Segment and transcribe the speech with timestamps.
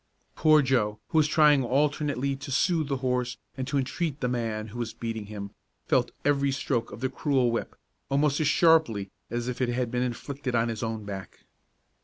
[0.35, 4.69] Poor Joe, who was trying alternately to soothe the horse and to entreat the man
[4.69, 5.51] who was beating him,
[5.85, 7.75] felt every stroke of the cruel whip
[8.09, 11.41] almost as sharply as if it had been inflicted on his own back.